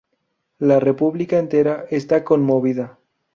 La 0.57 0.79
República 0.79 1.37
entera 1.37 1.85
está 1.91 2.23
conmovida. 2.23 2.97